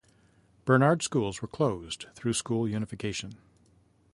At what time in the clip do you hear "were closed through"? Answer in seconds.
1.43-2.33